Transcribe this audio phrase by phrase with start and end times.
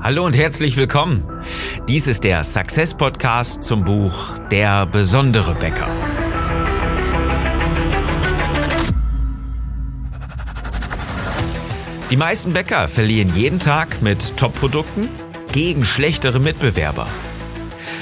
[0.00, 1.24] Hallo und herzlich willkommen.
[1.88, 5.88] Dies ist der Success Podcast zum Buch Der besondere Bäcker.
[12.10, 15.08] Die meisten Bäcker verlieren jeden Tag mit Top-Produkten
[15.52, 17.08] gegen schlechtere Mitbewerber.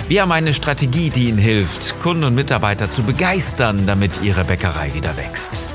[0.06, 4.92] Wir haben eine Strategie, die Ihnen hilft, Kunden und Mitarbeiter zu begeistern, damit Ihre Bäckerei
[4.92, 5.66] wieder wächst.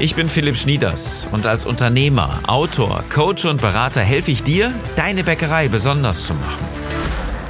[0.00, 5.22] Ich bin Philipp Schnieders und als Unternehmer, Autor, Coach und Berater helfe ich dir, deine
[5.22, 6.64] Bäckerei besonders zu machen.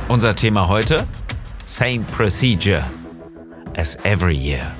[0.08, 1.06] Unser Thema heute?
[1.64, 2.84] Same procedure
[3.74, 4.72] as every year.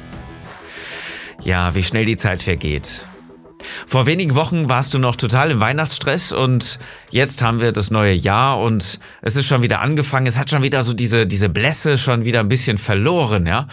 [1.42, 3.06] Ja, wie schnell die Zeit vergeht.
[3.86, 6.78] Vor wenigen Wochen warst du noch total im Weihnachtsstress und
[7.10, 10.26] jetzt haben wir das neue Jahr und es ist schon wieder angefangen.
[10.26, 13.68] Es hat schon wieder so diese, diese Blässe schon wieder ein bisschen verloren, ja.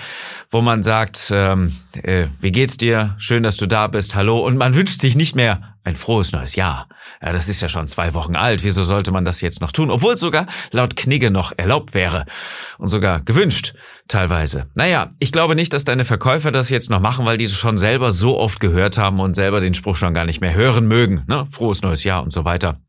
[0.50, 3.16] Wo man sagt, ähm, äh, wie geht's dir?
[3.18, 4.16] Schön, dass du da bist.
[4.16, 4.40] Hallo.
[4.40, 6.88] Und man wünscht sich nicht mehr ein frohes neues Jahr.
[7.22, 8.64] Ja, das ist ja schon zwei Wochen alt.
[8.64, 9.90] Wieso sollte man das jetzt noch tun?
[9.90, 12.26] Obwohl es sogar laut Knigge noch erlaubt wäre.
[12.78, 13.74] Und sogar gewünscht,
[14.08, 14.68] teilweise.
[14.76, 18.12] Naja, ich glaube nicht, dass deine Verkäufer das jetzt noch machen, weil die schon selber
[18.12, 21.24] so oft gehört haben und selber den Spruch schon gar nicht mehr hören mögen.
[21.28, 21.48] Ne?
[21.50, 22.80] Frohes neues Jahr und so weiter.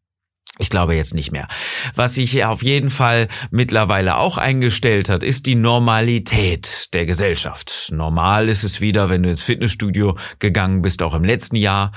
[0.59, 1.49] Ich glaube jetzt nicht mehr.
[1.95, 7.89] Was sich auf jeden Fall mittlerweile auch eingestellt hat, ist die Normalität der Gesellschaft.
[7.91, 11.93] Normal ist es wieder, wenn du ins Fitnessstudio gegangen bist, auch im letzten Jahr,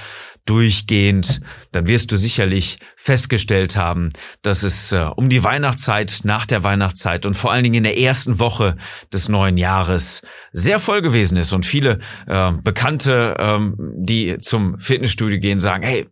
[0.45, 1.41] durchgehend,
[1.73, 4.09] dann wirst du sicherlich festgestellt haben,
[4.41, 7.97] dass es äh, um die Weihnachtszeit, nach der Weihnachtszeit und vor allen Dingen in der
[7.97, 8.77] ersten Woche
[9.11, 10.21] des neuen Jahres
[10.53, 16.07] sehr voll gewesen ist und viele äh, Bekannte, ähm, die zum Fitnessstudio gehen, sagen, hey,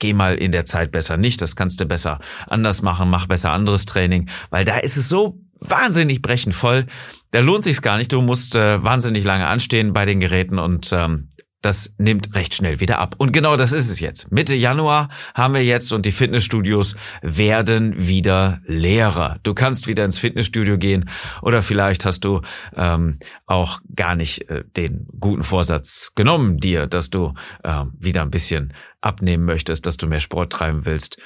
[0.00, 3.52] geh mal in der Zeit besser nicht, das kannst du besser anders machen, mach besser
[3.52, 6.86] anderes Training, weil da ist es so wahnsinnig brechend voll.
[7.30, 8.12] Da lohnt sich's gar nicht.
[8.12, 11.28] Du musst äh, wahnsinnig lange anstehen bei den Geräten und ähm,
[11.62, 13.14] das nimmt recht schnell wieder ab.
[13.18, 14.32] Und genau das ist es jetzt.
[14.32, 19.38] Mitte Januar haben wir jetzt und die Fitnessstudios werden wieder leerer.
[19.42, 21.10] Du kannst wieder ins Fitnessstudio gehen
[21.42, 22.40] oder vielleicht hast du
[22.76, 28.30] ähm, auch gar nicht äh, den guten Vorsatz genommen dir, dass du äh, wieder ein
[28.30, 31.18] bisschen abnehmen möchtest, dass du mehr Sport treiben willst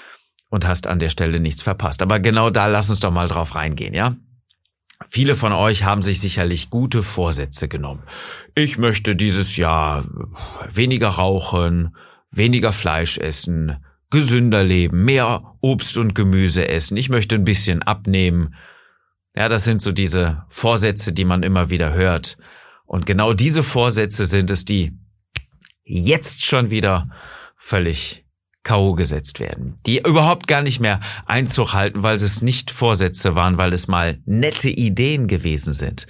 [0.50, 2.02] und hast an der Stelle nichts verpasst.
[2.02, 4.16] Aber genau da lass uns doch mal drauf reingehen, ja?
[5.08, 8.02] Viele von euch haben sich sicherlich gute Vorsätze genommen.
[8.54, 10.04] Ich möchte dieses Jahr
[10.68, 11.96] weniger rauchen,
[12.30, 16.96] weniger Fleisch essen, gesünder leben, mehr Obst und Gemüse essen.
[16.96, 18.54] Ich möchte ein bisschen abnehmen.
[19.34, 22.36] Ja, das sind so diese Vorsätze, die man immer wieder hört.
[22.86, 24.96] Und genau diese Vorsätze sind es, die
[25.82, 27.08] jetzt schon wieder
[27.56, 28.23] völlig
[28.64, 28.94] K.O.
[28.94, 33.72] gesetzt werden, die überhaupt gar nicht mehr Einzug halten, weil es nicht Vorsätze waren, weil
[33.72, 36.06] es mal nette Ideen gewesen sind.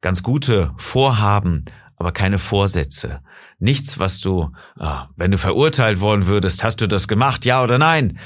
[0.00, 1.64] Ganz gute Vorhaben,
[1.96, 3.20] aber keine Vorsätze.
[3.58, 7.78] Nichts, was du, ah, wenn du verurteilt worden würdest, hast du das gemacht, ja oder
[7.78, 8.18] nein?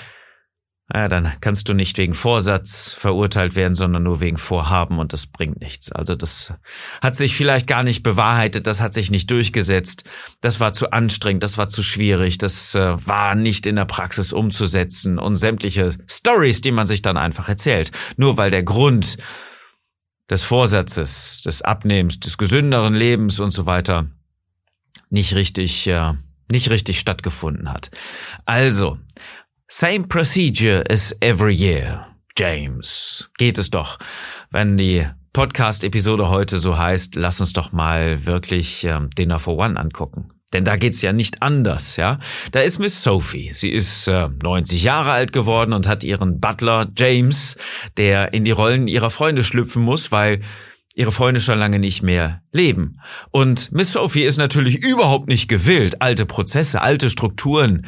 [0.92, 5.26] Ja, dann kannst du nicht wegen Vorsatz verurteilt werden, sondern nur wegen Vorhaben und das
[5.26, 5.92] bringt nichts.
[5.92, 6.54] Also das
[7.02, 10.04] hat sich vielleicht gar nicht bewahrheitet, das hat sich nicht durchgesetzt,
[10.40, 14.32] das war zu anstrengend, das war zu schwierig, das äh, war nicht in der Praxis
[14.32, 19.18] umzusetzen und sämtliche Stories, die man sich dann einfach erzählt, nur weil der Grund
[20.30, 24.06] des Vorsatzes, des Abnehmens, des gesünderen Lebens und so weiter
[25.10, 26.14] nicht richtig, äh,
[26.50, 27.90] nicht richtig stattgefunden hat.
[28.46, 28.98] Also,
[29.70, 32.06] Same procedure as every year.
[32.38, 33.28] James.
[33.36, 33.98] Geht es doch.
[34.50, 39.78] Wenn die Podcast-Episode heute so heißt, lass uns doch mal wirklich ähm, Dinner for One
[39.78, 40.30] angucken.
[40.54, 42.18] Denn da geht's ja nicht anders, ja.
[42.52, 43.50] Da ist Miss Sophie.
[43.52, 47.58] Sie ist äh, 90 Jahre alt geworden und hat ihren Butler James,
[47.98, 50.40] der in die Rollen ihrer Freunde schlüpfen muss, weil
[50.94, 53.00] ihre Freunde schon lange nicht mehr leben.
[53.32, 57.86] Und Miss Sophie ist natürlich überhaupt nicht gewillt, alte Prozesse, alte Strukturen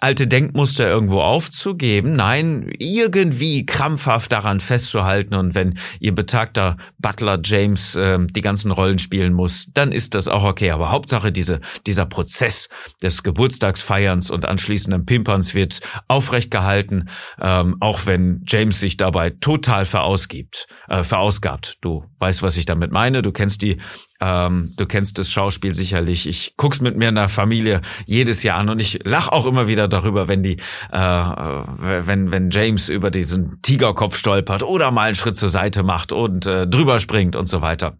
[0.00, 7.96] alte Denkmuster irgendwo aufzugeben, nein, irgendwie krampfhaft daran festzuhalten und wenn ihr betagter Butler James
[7.96, 10.70] äh, die ganzen Rollen spielen muss, dann ist das auch okay.
[10.70, 12.68] Aber Hauptsache diese, dieser Prozess
[13.02, 17.06] des Geburtstagsfeierns und anschließenden Pimperns wird aufrecht gehalten,
[17.40, 21.78] ähm, auch wenn James sich dabei total verausgibt, äh, verausgabt.
[21.80, 23.22] Du weißt, was ich damit meine.
[23.22, 23.78] Du kennst die
[24.20, 26.26] ähm, du kennst das Schauspiel sicherlich.
[26.26, 29.68] Ich guck's mit mir in der Familie jedes Jahr an und ich lach auch immer
[29.68, 30.58] wieder darüber, wenn die,
[30.92, 36.12] äh, wenn wenn James über diesen Tigerkopf stolpert oder mal einen Schritt zur Seite macht
[36.12, 37.98] und äh, drüber springt und so weiter.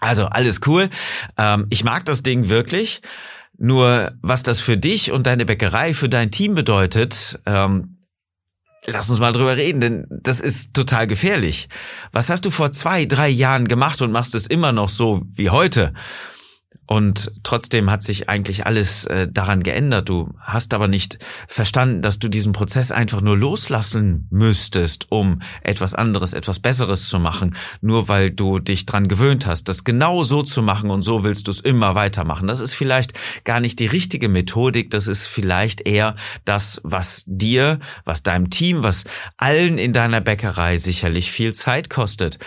[0.00, 0.90] Also alles cool.
[1.38, 3.02] Ähm, ich mag das Ding wirklich.
[3.58, 7.98] Nur was das für dich und deine Bäckerei, für dein Team bedeutet, ähm,
[8.84, 11.68] Lass uns mal drüber reden, denn das ist total gefährlich.
[12.10, 15.50] Was hast du vor zwei, drei Jahren gemacht und machst es immer noch so wie
[15.50, 15.94] heute?
[16.86, 20.10] Und trotzdem hat sich eigentlich alles äh, daran geändert.
[20.10, 25.94] Du hast aber nicht verstanden, dass du diesen Prozess einfach nur loslassen müsstest, um etwas
[25.94, 30.42] anderes, etwas Besseres zu machen, nur weil du dich dran gewöhnt hast, das genau so
[30.42, 32.46] zu machen und so willst du es immer weitermachen.
[32.46, 33.14] Das ist vielleicht
[33.44, 38.82] gar nicht die richtige Methodik, das ist vielleicht eher das, was dir, was deinem Team,
[38.82, 39.04] was
[39.38, 42.38] allen in deiner Bäckerei sicherlich viel Zeit kostet.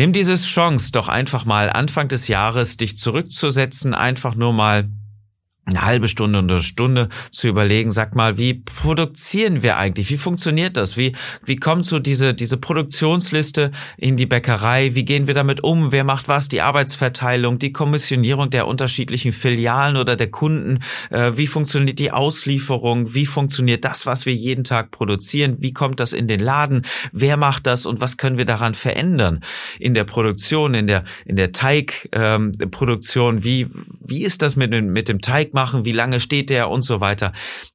[0.00, 4.88] Nimm dieses Chance doch einfach mal Anfang des Jahres dich zurückzusetzen, einfach nur mal
[5.70, 10.10] eine halbe Stunde oder eine Stunde zu überlegen, sag mal, wie produzieren wir eigentlich?
[10.10, 10.96] Wie funktioniert das?
[10.96, 11.14] Wie,
[11.44, 14.94] wie kommt so diese, diese Produktionsliste in die Bäckerei?
[14.94, 15.92] Wie gehen wir damit um?
[15.92, 16.48] Wer macht was?
[16.48, 20.80] Die Arbeitsverteilung, die Kommissionierung der unterschiedlichen Filialen oder der Kunden?
[21.10, 23.14] Äh, wie funktioniert die Auslieferung?
[23.14, 25.56] Wie funktioniert das, was wir jeden Tag produzieren?
[25.60, 26.82] Wie kommt das in den Laden?
[27.12, 29.40] Wer macht das und was können wir daran verändern?
[29.78, 33.66] In der Produktion, in der, in der Teigproduktion, ähm, wie,
[34.00, 35.54] wie ist das mit, mit dem Teig?
[35.60, 37.32] Machen, wie lange steht der und so weiter.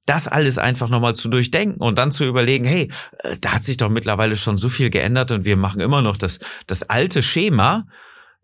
[0.08, 2.90] Das alles einfach nochmal zu durchdenken und dann zu überlegen, hey,
[3.20, 6.18] äh, da hat sich doch mittlerweile schon so viel geändert und wir machen immer noch
[6.18, 7.86] das, das alte Schema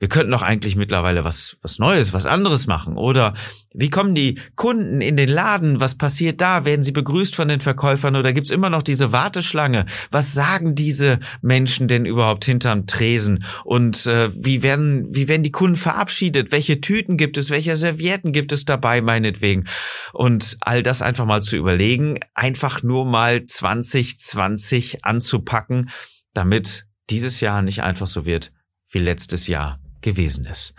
[0.01, 2.97] wir könnten doch eigentlich mittlerweile was, was Neues, was anderes machen.
[2.97, 3.35] Oder
[3.71, 5.79] wie kommen die Kunden in den Laden?
[5.79, 6.65] Was passiert da?
[6.65, 9.85] Werden sie begrüßt von den Verkäufern oder gibt's immer noch diese Warteschlange?
[10.09, 13.43] Was sagen diese Menschen denn überhaupt hinterm Tresen?
[13.63, 16.51] Und äh, wie, werden, wie werden die Kunden verabschiedet?
[16.51, 17.51] Welche Tüten gibt es?
[17.51, 19.67] Welche Servietten gibt es dabei, meinetwegen?
[20.13, 25.91] Und all das einfach mal zu überlegen, einfach nur mal 2020 anzupacken,
[26.33, 28.51] damit dieses Jahr nicht einfach so wird
[28.91, 30.73] wie letztes Jahr gewesen ist.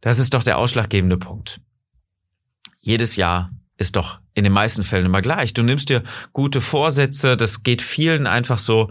[0.00, 1.60] Das ist doch der ausschlaggebende Punkt.
[2.80, 5.54] Jedes Jahr ist doch in den meisten Fällen immer gleich.
[5.54, 8.90] Du nimmst dir gute Vorsätze, das geht vielen einfach so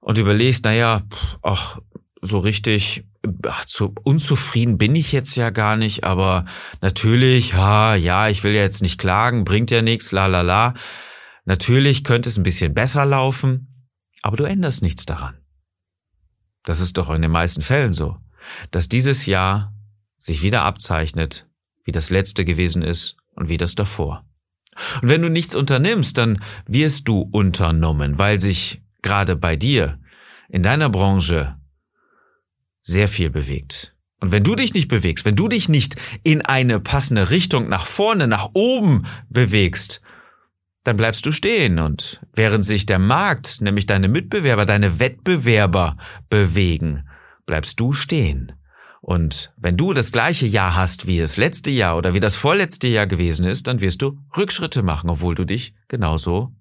[0.00, 1.02] und überlegst, naja,
[1.42, 1.78] ach,
[2.22, 3.04] so richtig
[3.46, 6.44] ach, zu unzufrieden bin ich jetzt ja gar nicht, aber
[6.80, 10.74] natürlich, ha, ja, ich will ja jetzt nicht klagen, bringt ja nichts, la la la.
[11.44, 13.88] Natürlich könnte es ein bisschen besser laufen,
[14.22, 15.38] aber du änderst nichts daran.
[16.64, 18.16] Das ist doch in den meisten Fällen so
[18.70, 19.74] dass dieses Jahr
[20.18, 21.46] sich wieder abzeichnet,
[21.84, 24.24] wie das letzte gewesen ist und wie das davor.
[25.02, 29.98] Und wenn du nichts unternimmst, dann wirst du unternommen, weil sich gerade bei dir,
[30.48, 31.56] in deiner Branche,
[32.80, 33.94] sehr viel bewegt.
[34.20, 37.86] Und wenn du dich nicht bewegst, wenn du dich nicht in eine passende Richtung nach
[37.86, 40.02] vorne, nach oben bewegst,
[40.84, 41.78] dann bleibst du stehen.
[41.78, 45.96] Und während sich der Markt, nämlich deine Mitbewerber, deine Wettbewerber
[46.28, 47.08] bewegen,
[47.50, 48.52] bleibst du stehen.
[49.00, 52.86] Und wenn du das gleiche Jahr hast wie das letzte Jahr oder wie das vorletzte
[52.86, 56.54] Jahr gewesen ist, dann wirst du Rückschritte machen, obwohl du dich genauso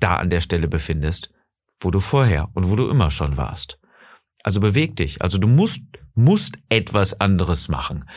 [0.00, 1.30] da an der Stelle befindest,
[1.78, 3.78] wo du vorher und wo du immer schon warst.
[4.42, 5.20] Also beweg dich.
[5.20, 5.82] Also du musst,
[6.14, 8.08] musst etwas anderes machen.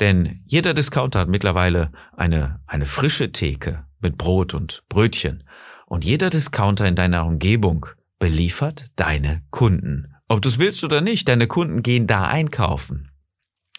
[0.00, 5.44] Denn jeder Discounter hat mittlerweile eine, eine frische Theke mit Brot und Brötchen.
[5.86, 7.86] Und jeder Discounter in deiner Umgebung
[8.18, 10.13] beliefert deine Kunden.
[10.28, 13.10] Ob du es willst oder nicht, deine Kunden gehen da einkaufen.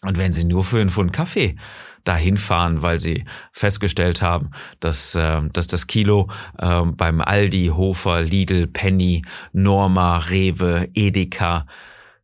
[0.02, 1.56] Und wenn sie nur für einen Pfund Kaffee
[2.04, 8.22] dahin fahren, weil sie festgestellt haben, dass, äh, dass das Kilo äh, beim Aldi, Hofer,
[8.22, 11.66] Lidl, Penny, Norma, Rewe, Edeka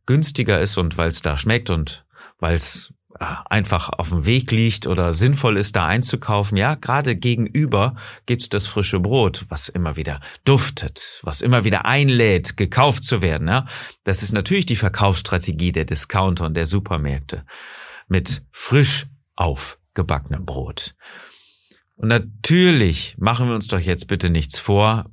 [0.06, 2.04] günstiger ist und weil es da schmeckt und
[2.38, 6.56] weil es einfach auf dem Weg liegt oder sinnvoll ist, da einzukaufen.
[6.56, 7.96] Ja, gerade gegenüber
[8.26, 13.48] gibt's das frische Brot, was immer wieder duftet, was immer wieder einlädt, gekauft zu werden.
[13.48, 13.66] Ja,
[14.04, 17.44] das ist natürlich die Verkaufsstrategie der Discounter und der Supermärkte
[18.08, 20.94] mit frisch aufgebackenem Brot.
[21.96, 25.10] Und natürlich machen wir uns doch jetzt bitte nichts vor,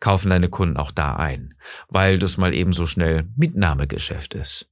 [0.00, 1.54] kaufen deine Kunden auch da ein,
[1.88, 4.71] weil das mal eben so schnell Mitnahmegeschäft ist.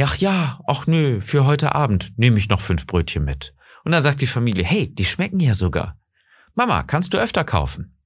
[0.00, 3.54] Ach ja, ach nö, für heute Abend nehme ich noch fünf Brötchen mit.
[3.84, 5.98] Und dann sagt die Familie, hey, die schmecken ja sogar.
[6.54, 7.97] Mama, kannst du öfter kaufen?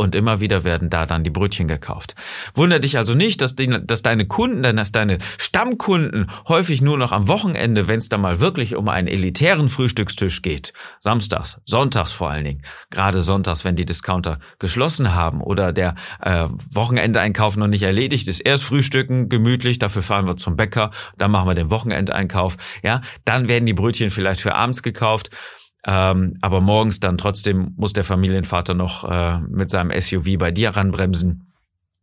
[0.00, 2.14] Und immer wieder werden da dann die Brötchen gekauft.
[2.54, 7.12] Wunder dich also nicht, dass, die, dass deine Kunden, dass deine Stammkunden häufig nur noch
[7.12, 12.30] am Wochenende, wenn es da mal wirklich um einen elitären Frühstückstisch geht, samstags, sonntags vor
[12.30, 17.82] allen Dingen, gerade sonntags, wenn die Discounter geschlossen haben oder der äh, Wochenendeinkauf noch nicht
[17.82, 22.56] erledigt ist, erst frühstücken, gemütlich, dafür fahren wir zum Bäcker, dann machen wir den Wochenendeinkauf,
[22.82, 25.28] ja, dann werden die Brötchen vielleicht für abends gekauft
[25.86, 30.70] ähm, aber morgens dann trotzdem muss der Familienvater noch äh, mit seinem SUV bei dir
[30.70, 31.46] ranbremsen.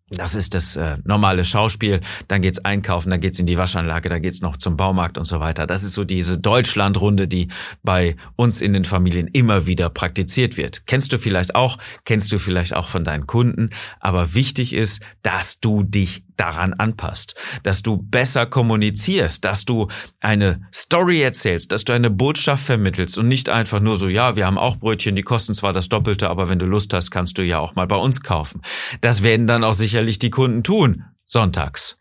[0.09, 1.99] Das ist das äh, normale Schauspiel.
[2.29, 5.41] Dann geht's einkaufen, dann geht's in die Waschanlage, dann geht's noch zum Baumarkt und so
[5.41, 5.67] weiter.
[5.67, 7.49] Das ist so diese Deutschlandrunde, die
[7.83, 10.87] bei uns in den Familien immer wieder praktiziert wird.
[10.87, 13.71] Kennst du vielleicht auch, kennst du vielleicht auch von deinen Kunden.
[13.99, 19.87] Aber wichtig ist, dass du dich daran anpasst, dass du besser kommunizierst, dass du
[20.21, 24.45] eine Story erzählst, dass du eine Botschaft vermittelst und nicht einfach nur so, ja, wir
[24.45, 27.43] haben auch Brötchen, die kosten zwar das Doppelte, aber wenn du Lust hast, kannst du
[27.43, 28.61] ja auch mal bei uns kaufen.
[29.01, 31.97] Das werden dann auch sicherlich die Kunden tun, sonntags.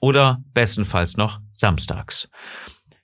[0.00, 2.28] Oder bestenfalls noch samstags.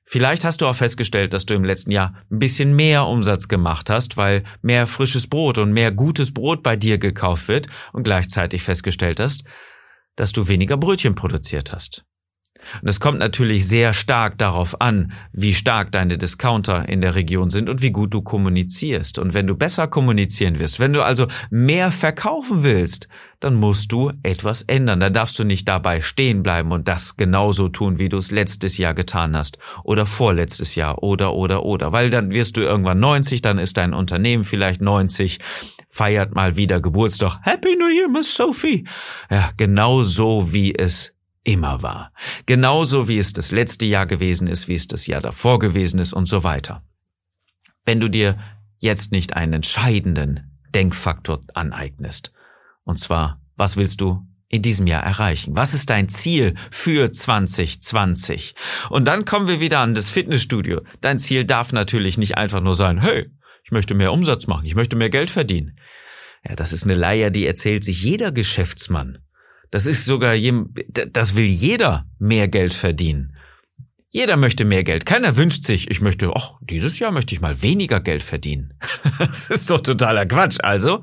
[0.07, 3.91] Vielleicht hast du auch festgestellt, dass du im letzten Jahr ein bisschen mehr Umsatz gemacht
[3.91, 8.63] hast, weil mehr frisches Brot und mehr gutes Brot bei dir gekauft wird und gleichzeitig
[8.63, 9.45] festgestellt hast,
[10.17, 12.05] dass du weniger Brötchen produziert hast.
[12.83, 17.51] Und es kommt natürlich sehr stark darauf an, wie stark deine Discounter in der Region
[17.51, 19.19] sind und wie gut du kommunizierst.
[19.19, 23.09] Und wenn du besser kommunizieren wirst, wenn du also mehr verkaufen willst,
[23.41, 25.01] dann musst du etwas ändern.
[25.01, 28.79] Da darfst du nicht dabei stehen bleiben und das genauso tun, wie du es letztes
[28.79, 31.93] Jahr getan hast oder vorletztes Jahr oder oder oder.
[31.93, 35.41] Weil dann wirst du irgendwann 90, dann ist dein Unternehmen vielleicht 90,
[35.95, 37.39] feiert mal wieder Geburtstag.
[37.43, 38.85] Happy New Year, Miss Sophie.
[39.31, 42.13] Ja, genauso wie es immer war.
[42.47, 46.13] Genauso wie es das letzte Jahr gewesen ist, wie es das Jahr davor gewesen ist
[46.13, 46.83] und so weiter.
[47.85, 48.37] Wenn du dir
[48.79, 52.33] jetzt nicht einen entscheidenden Denkfaktor aneignest,
[52.83, 55.57] und zwar, was willst du in diesem Jahr erreichen?
[55.57, 58.57] Was ist dein Ziel für 2020?
[58.91, 60.81] Und dann kommen wir wieder an das Fitnessstudio.
[61.01, 63.31] Dein Ziel darf natürlich nicht einfach nur sein, hey,
[63.65, 65.79] ich möchte mehr Umsatz machen, ich möchte mehr Geld verdienen.
[66.47, 69.19] Ja, das ist eine Leier, die erzählt sich jeder Geschäftsmann.
[69.71, 70.37] Das ist sogar,
[71.11, 73.37] das will jeder mehr Geld verdienen.
[74.11, 75.07] Jeder möchte mehr Geld.
[75.07, 78.75] Keiner wünscht sich, ich möchte, ach, dieses Jahr möchte ich mal weniger Geld verdienen.
[79.19, 80.59] das ist doch totaler Quatsch.
[80.63, 81.03] Also,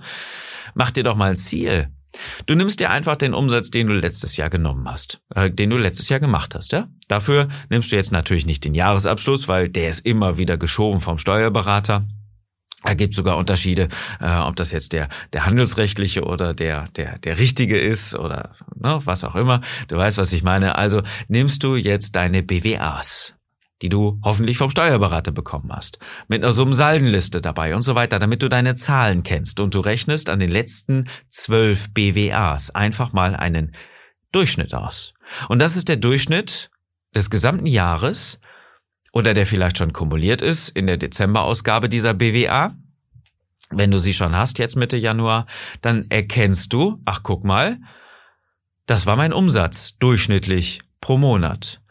[0.76, 1.90] mach dir doch mal ein Ziel.
[2.46, 5.78] Du nimmst dir einfach den Umsatz, den du letztes Jahr genommen hast, äh, den du
[5.78, 6.88] letztes Jahr gemacht hast, ja?
[7.10, 11.20] Dafür nimmst du jetzt natürlich nicht den Jahresabschluss, weil der ist immer wieder geschoben vom
[11.20, 12.08] Steuerberater.
[12.84, 17.38] Da gibt sogar Unterschiede, äh, ob das jetzt der der handelsrechtliche oder der der der
[17.38, 19.62] richtige ist oder ne, was auch immer.
[19.88, 20.78] Du weißt, was ich meine.
[20.78, 23.36] Also nimmst du jetzt deine BWAs,
[23.82, 28.42] die du hoffentlich vom Steuerberater bekommen hast, mit einer Summensaldenliste dabei und so weiter, damit
[28.42, 33.76] du deine Zahlen kennst und du rechnest an den letzten zwölf BWAs einfach mal einen
[34.32, 35.14] Durchschnitt aus.
[35.50, 36.72] Und das ist der Durchschnitt
[37.14, 38.40] des gesamten Jahres
[39.12, 42.76] oder der vielleicht schon kumuliert ist in der Dezemberausgabe dieser BWA,
[43.70, 45.48] wenn du sie schon hast jetzt Mitte Januar,
[45.82, 47.80] dann erkennst du, ach guck mal,
[48.86, 51.82] das war mein Umsatz durchschnittlich pro Monat.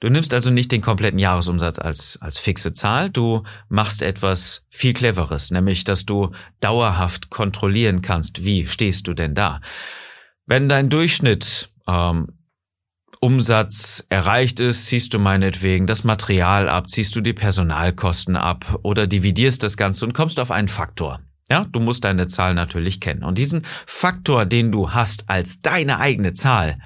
[0.00, 4.94] Du nimmst also nicht den kompletten Jahresumsatz als, als fixe Zahl, du machst etwas viel
[4.94, 9.60] cleveres, nämlich dass du dauerhaft kontrollieren kannst, wie stehst du denn da.
[10.44, 12.26] Wenn dein Durchschnitt ähm,
[13.24, 19.06] Umsatz erreicht ist, ziehst du meinetwegen das Material ab, ziehst du die Personalkosten ab oder
[19.06, 21.20] dividierst das Ganze und kommst auf einen Faktor.
[21.48, 23.22] Ja, du musst deine Zahl natürlich kennen.
[23.22, 26.80] Und diesen Faktor, den du hast als deine eigene Zahl,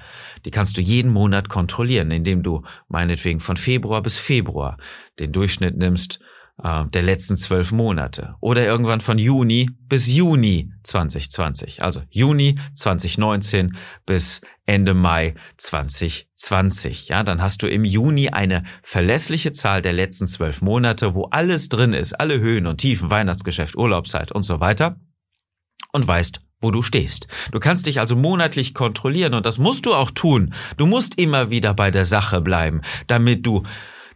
[0.45, 4.77] die kannst du jeden Monat kontrollieren, indem du meinetwegen von Februar bis Februar
[5.17, 6.19] den Durchschnitt nimmst
[6.63, 13.77] äh, der letzten zwölf Monate oder irgendwann von Juni bis Juni 2020, also Juni 2019
[14.05, 17.09] bis Ende Mai 2020.
[17.09, 21.69] Ja, dann hast du im Juni eine verlässliche Zahl der letzten zwölf Monate, wo alles
[21.69, 24.99] drin ist, alle Höhen und Tiefen, Weihnachtsgeschäft, Urlaubszeit und so weiter
[25.91, 27.27] und weißt, wo du stehst.
[27.51, 30.53] Du kannst dich also monatlich kontrollieren und das musst du auch tun.
[30.77, 33.63] Du musst immer wieder bei der Sache bleiben, damit du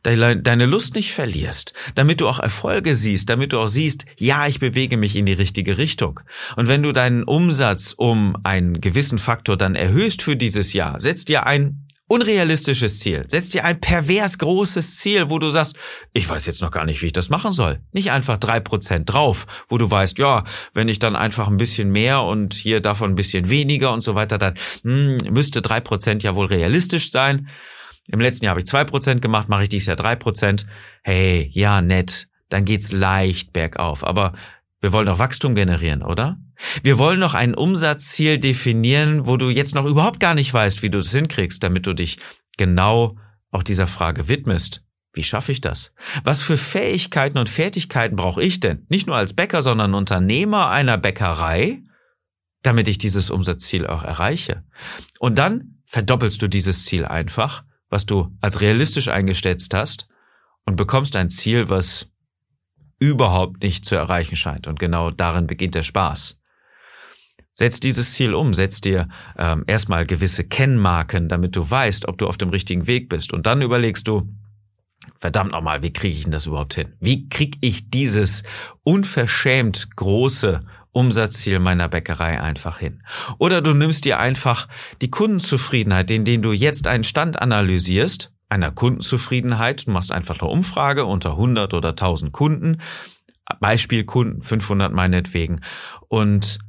[0.03, 4.59] deine Lust nicht verlierst, damit du auch Erfolge siehst, damit du auch siehst, ja, ich
[4.59, 6.19] bewege mich in die richtige Richtung.
[6.55, 11.29] Und wenn du deinen Umsatz um einen gewissen Faktor dann erhöhst für dieses Jahr, setzt
[11.29, 15.77] dir ein unrealistisches Ziel, setzt dir ein pervers großes Ziel, wo du sagst,
[16.11, 17.79] ich weiß jetzt noch gar nicht, wie ich das machen soll.
[17.93, 20.43] Nicht einfach drei Prozent drauf, wo du weißt, ja,
[20.73, 24.13] wenn ich dann einfach ein bisschen mehr und hier davon ein bisschen weniger und so
[24.13, 27.47] weiter, dann hm, müsste drei Prozent ja wohl realistisch sein.
[28.11, 30.65] Im letzten Jahr habe ich zwei Prozent gemacht, mache ich dieses Jahr drei Prozent.
[31.01, 32.27] Hey, ja, nett.
[32.49, 34.05] Dann geht's leicht bergauf.
[34.05, 34.33] Aber
[34.81, 36.37] wir wollen doch Wachstum generieren, oder?
[36.83, 40.89] Wir wollen noch ein Umsatzziel definieren, wo du jetzt noch überhaupt gar nicht weißt, wie
[40.89, 42.19] du das hinkriegst, damit du dich
[42.57, 43.17] genau
[43.51, 44.83] auch dieser Frage widmest.
[45.13, 45.91] Wie schaffe ich das?
[46.23, 48.85] Was für Fähigkeiten und Fertigkeiten brauche ich denn?
[48.89, 51.81] Nicht nur als Bäcker, sondern Unternehmer einer Bäckerei,
[52.61, 54.63] damit ich dieses Umsatzziel auch erreiche.
[55.19, 60.07] Und dann verdoppelst du dieses Ziel einfach was du als realistisch eingeschätzt hast
[60.65, 62.07] und bekommst ein Ziel, was
[62.97, 64.67] überhaupt nicht zu erreichen scheint.
[64.67, 66.39] Und genau darin beginnt der Spaß.
[67.51, 72.27] Setz dieses Ziel um, setz dir ähm, erstmal gewisse Kennmarken, damit du weißt, ob du
[72.27, 73.33] auf dem richtigen Weg bist.
[73.33, 74.29] Und dann überlegst du,
[75.19, 76.93] verdammt nochmal, wie kriege ich denn das überhaupt hin?
[77.01, 78.43] Wie kriege ich dieses
[78.83, 83.03] unverschämt große Umsatzziel meiner Bäckerei einfach hin.
[83.37, 84.67] Oder du nimmst dir einfach
[85.01, 90.49] die Kundenzufriedenheit, in denen du jetzt einen Stand analysierst, einer Kundenzufriedenheit, du machst einfach eine
[90.49, 92.81] Umfrage unter 100 oder 1000 Kunden,
[93.59, 95.61] Beispielkunden 500 meinetwegen
[96.09, 96.59] und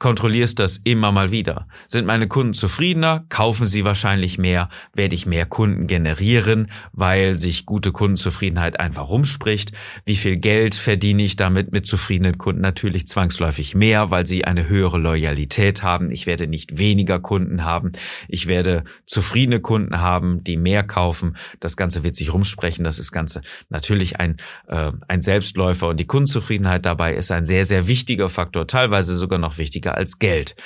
[0.00, 1.68] kontrollierst das immer mal wieder.
[1.86, 3.26] Sind meine Kunden zufriedener?
[3.28, 4.70] Kaufen sie wahrscheinlich mehr?
[4.94, 9.72] Werde ich mehr Kunden generieren, weil sich gute Kundenzufriedenheit einfach rumspricht?
[10.06, 12.62] Wie viel Geld verdiene ich damit mit zufriedenen Kunden?
[12.62, 16.10] Natürlich zwangsläufig mehr, weil sie eine höhere Loyalität haben.
[16.10, 17.92] Ich werde nicht weniger Kunden haben.
[18.26, 21.36] Ich werde zufriedene Kunden haben, die mehr kaufen.
[21.60, 22.84] Das Ganze wird sich rumsprechen.
[22.84, 27.66] Das ist Ganze natürlich ein, äh, ein Selbstläufer und die Kundenzufriedenheit dabei ist ein sehr,
[27.66, 30.56] sehr wichtiger Faktor, teilweise sogar noch wichtiger wichtiger als Geld.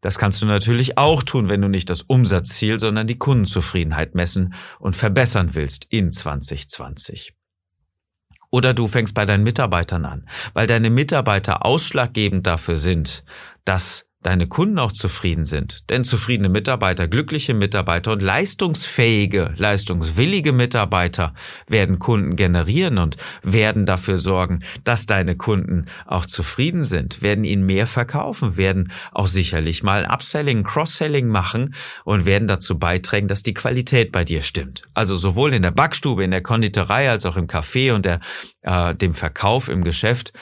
[0.00, 4.54] Das kannst du natürlich auch tun, wenn du nicht das Umsatzziel, sondern die Kundenzufriedenheit messen
[4.80, 7.34] und verbessern willst in 2020.
[8.50, 13.24] Oder du fängst bei deinen Mitarbeitern an, weil deine Mitarbeiter ausschlaggebend dafür sind,
[13.64, 15.90] dass deine Kunden auch zufrieden sind.
[15.90, 21.34] Denn zufriedene Mitarbeiter, glückliche Mitarbeiter und leistungsfähige, leistungswillige Mitarbeiter
[21.66, 27.66] werden Kunden generieren und werden dafür sorgen, dass deine Kunden auch zufrieden sind, werden ihnen
[27.66, 31.74] mehr verkaufen, werden auch sicherlich mal Upselling, Cross-Selling machen
[32.04, 34.82] und werden dazu beitragen, dass die Qualität bei dir stimmt.
[34.94, 38.20] Also sowohl in der Backstube, in der Konditorei als auch im Café und der,
[38.62, 40.32] äh, dem Verkauf im Geschäft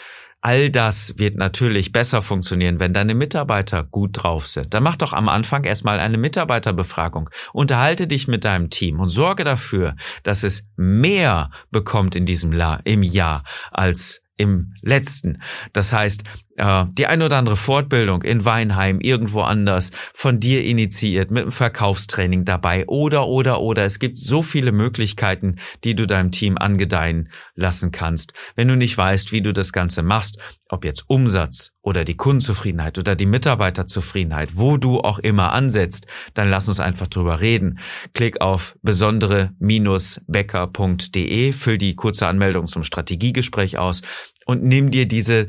[0.43, 4.73] All das wird natürlich besser funktionieren, wenn deine Mitarbeiter gut drauf sind.
[4.73, 7.29] Dann mach doch am Anfang erstmal eine Mitarbeiterbefragung.
[7.53, 12.81] Unterhalte dich mit deinem Team und sorge dafür, dass es mehr bekommt in diesem La
[12.85, 15.43] im Jahr als im letzten.
[15.75, 16.25] Das heißt,
[16.61, 22.45] die ein oder andere Fortbildung in Weinheim, irgendwo anders, von dir initiiert, mit einem Verkaufstraining
[22.45, 23.85] dabei oder, oder, oder.
[23.85, 28.33] Es gibt so viele Möglichkeiten, die du deinem Team angedeihen lassen kannst.
[28.57, 30.39] Wenn du nicht weißt, wie du das Ganze machst,
[30.69, 36.51] ob jetzt Umsatz oder die Kundenzufriedenheit oder die Mitarbeiterzufriedenheit, wo du auch immer ansetzt, dann
[36.51, 37.79] lass uns einfach drüber reden.
[38.13, 44.03] Klick auf besondere-becker.de, füll die kurze Anmeldung zum Strategiegespräch aus
[44.45, 45.47] und nimm dir diese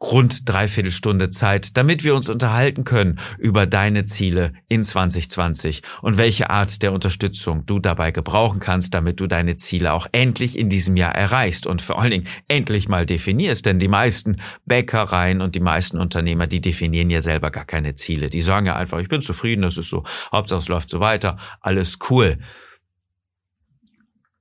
[0.00, 6.16] rund dreiviertel Stunde Zeit, damit wir uns unterhalten können über deine Ziele in 2020 und
[6.16, 10.70] welche Art der Unterstützung du dabei gebrauchen kannst, damit du deine Ziele auch endlich in
[10.70, 15.54] diesem Jahr erreichst und vor allen Dingen endlich mal definierst, denn die meisten Bäckereien und
[15.54, 18.30] die meisten Unternehmer, die definieren ja selber gar keine Ziele.
[18.30, 21.36] Die sagen ja einfach, ich bin zufrieden, das ist so, Hauptsache es läuft so weiter,
[21.60, 22.38] alles cool.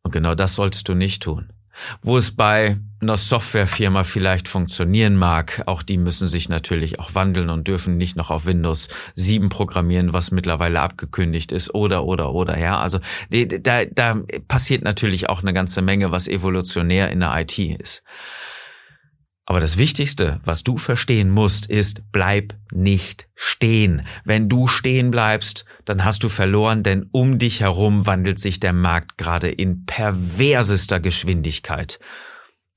[0.04, 1.52] Und genau das solltest du nicht tun.
[2.02, 7.50] Wo es bei einer Softwarefirma vielleicht funktionieren mag, auch die müssen sich natürlich auch wandeln
[7.50, 12.58] und dürfen nicht noch auf Windows 7 programmieren, was mittlerweile abgekündigt ist, oder, oder, oder,
[12.58, 12.80] ja.
[12.80, 18.04] Also da, da passiert natürlich auch eine ganze Menge, was evolutionär in der IT ist.
[19.50, 24.04] Aber das Wichtigste, was du verstehen musst, ist, bleib nicht stehen.
[24.24, 28.74] Wenn du stehen bleibst, dann hast du verloren, denn um dich herum wandelt sich der
[28.74, 32.00] Markt gerade in perversester Geschwindigkeit.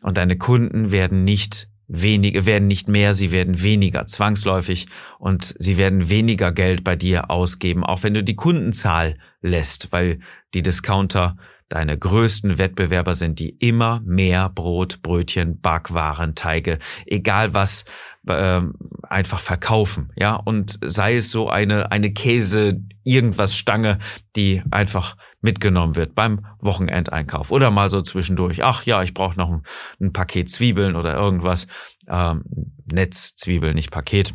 [0.02, 4.86] Und deine Kunden werden nicht wenige, werden nicht mehr, sie werden weniger zwangsläufig
[5.18, 10.20] und sie werden weniger Geld bei dir ausgeben, auch wenn du die Kundenzahl lässt, weil
[10.54, 11.36] die Discounter
[11.72, 17.86] deine größten Wettbewerber sind, die immer mehr Brot, Brötchen, Backwaren, Teige, egal was,
[18.26, 18.60] äh,
[19.02, 23.98] einfach verkaufen, ja, und sei es so eine, eine Käse, irgendwas Stange,
[24.36, 28.62] die einfach mitgenommen wird beim Wochenendeinkauf oder mal so zwischendurch.
[28.62, 29.62] Ach ja, ich brauche noch ein,
[30.00, 31.66] ein, Paket Zwiebeln oder irgendwas.
[32.06, 32.44] Ähm,
[32.84, 34.34] Netzzwiebeln, nicht Paket.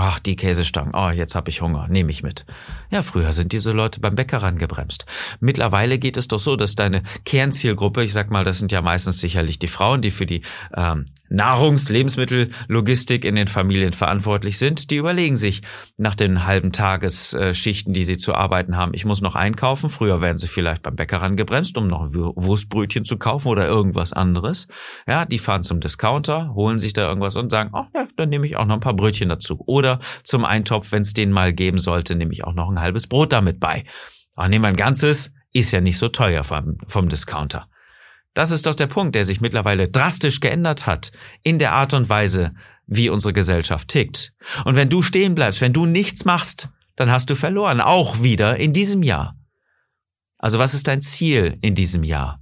[0.00, 0.94] Ach, die Käsestangen.
[0.94, 1.88] Oh, jetzt habe ich Hunger.
[1.88, 2.46] Nehme ich mit.
[2.88, 5.06] Ja, früher sind diese Leute beim Bäcker rangebremst.
[5.40, 9.18] Mittlerweile geht es doch so, dass deine Kernzielgruppe, ich sag mal, das sind ja meistens
[9.18, 10.42] sicherlich die Frauen, die für die
[10.76, 15.62] ähm, Nahrungs-, Lebensmittellogistik in den Familien verantwortlich sind, die überlegen sich
[15.96, 19.90] nach den halben Tagesschichten, die sie zu arbeiten haben, ich muss noch einkaufen.
[19.90, 24.68] Früher wären sie vielleicht beim Bäcker rangebremst, um noch Wurstbrötchen zu kaufen oder irgendwas anderes.
[25.08, 28.46] Ja, die fahren zum Discounter, holen sich da irgendwas und sagen, ach ja, dann nehme
[28.46, 29.62] ich auch noch ein paar Brötchen dazu.
[29.66, 29.87] Oder
[30.22, 33.32] zum Eintopf, wenn es den mal geben sollte, nehme ich auch noch ein halbes Brot
[33.32, 33.84] damit bei.
[34.34, 37.68] Aber nehmen wir ein ganzes, ist ja nicht so teuer vom, vom Discounter.
[38.34, 41.10] Das ist doch der Punkt, der sich mittlerweile drastisch geändert hat
[41.42, 42.54] in der Art und Weise,
[42.86, 44.32] wie unsere Gesellschaft tickt.
[44.64, 48.56] Und wenn du stehen bleibst, wenn du nichts machst, dann hast du verloren, auch wieder
[48.56, 49.36] in diesem Jahr.
[50.38, 52.40] Also was ist dein Ziel in diesem Jahr?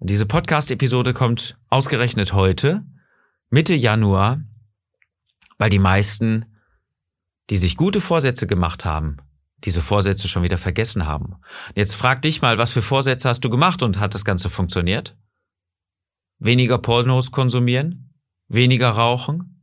[0.00, 2.82] Diese Podcast-Episode kommt ausgerechnet heute,
[3.50, 4.40] Mitte Januar,
[5.60, 6.46] weil die meisten,
[7.50, 9.18] die sich gute Vorsätze gemacht haben,
[9.58, 11.36] diese Vorsätze schon wieder vergessen haben.
[11.74, 15.18] Jetzt frag dich mal, was für Vorsätze hast du gemacht und hat das Ganze funktioniert?
[16.38, 18.14] Weniger Pornos konsumieren?
[18.48, 19.58] Weniger rauchen?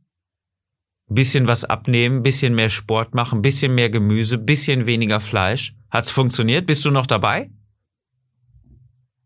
[1.10, 5.74] bisschen was abnehmen, bisschen mehr Sport machen, bisschen mehr Gemüse, bisschen weniger Fleisch.
[5.90, 6.66] Hat's funktioniert?
[6.66, 7.50] Bist du noch dabei?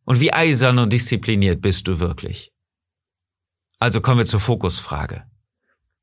[0.05, 2.53] Und wie eisern und diszipliniert bist du wirklich?
[3.81, 5.25] Also kommen wir zur Fokusfrage.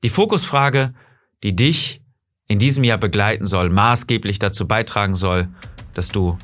[0.02, 0.94] Die Fokusfrage,
[1.44, 2.02] die dich
[2.48, 5.50] in diesem Jahr begleiten soll, maßgeblich dazu beitragen soll,
[5.94, 6.38] dass du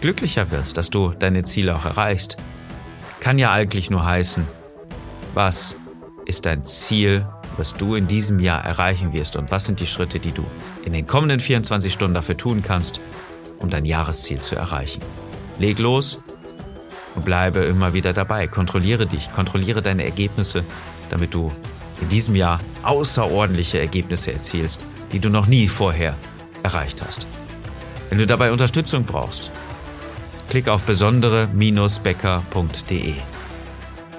[0.00, 2.38] glücklicher wirst, dass du deine Ziele auch erreichst,
[3.20, 4.46] kann ja eigentlich nur heißen,
[5.34, 5.76] was
[6.24, 7.28] ist dein Ziel,
[7.58, 10.44] was du in diesem Jahr erreichen wirst und was sind die Schritte, die du
[10.84, 13.00] in den kommenden 24 Stunden dafür tun kannst,
[13.58, 15.02] um dein Jahresziel zu erreichen.
[15.58, 16.18] Leg los
[17.14, 18.46] und bleibe immer wieder dabei.
[18.46, 20.64] Kontrolliere dich, kontrolliere deine Ergebnisse,
[21.10, 21.52] damit du
[22.00, 24.80] in diesem Jahr außerordentliche Ergebnisse erzielst,
[25.12, 26.14] die du noch nie vorher
[26.62, 27.26] erreicht hast.
[28.08, 29.50] Wenn du dabei Unterstützung brauchst,
[30.48, 33.14] klick auf besondere-becker.de.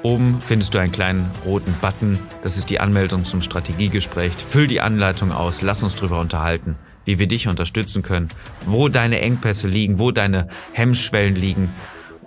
[0.04, 4.34] Oben findest du einen kleinen roten Button, das ist die Anmeldung zum Strategiegespräch.
[4.34, 8.30] Füll die Anleitung aus, lass uns darüber unterhalten, wie wir dich unterstützen können,
[8.66, 11.74] wo deine Engpässe liegen, wo deine Hemmschwellen liegen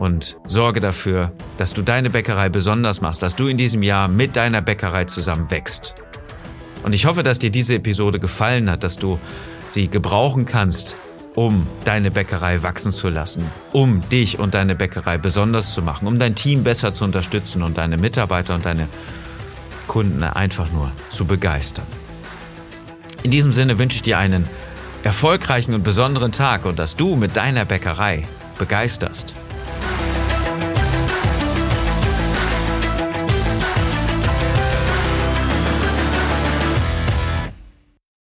[0.01, 4.35] und sorge dafür, dass du deine Bäckerei besonders machst, dass du in diesem Jahr mit
[4.35, 5.95] deiner Bäckerei zusammen wächst.
[6.83, 9.19] Und ich hoffe, dass dir diese Episode gefallen hat, dass du
[9.69, 10.97] sie gebrauchen kannst,
[11.35, 16.19] um deine Bäckerei wachsen zu lassen, um dich und deine Bäckerei besonders zu machen, um
[16.19, 18.89] dein Team besser zu unterstützen und deine Mitarbeiter und deine
[19.87, 21.87] Kunden einfach nur zu begeistern.
[23.23, 24.49] In diesem Sinne wünsche ich dir einen
[25.05, 28.27] erfolgreichen und besonderen Tag und dass du mit deiner Bäckerei
[28.59, 29.35] begeisterst